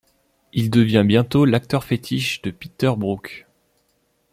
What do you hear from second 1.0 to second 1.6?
bientôt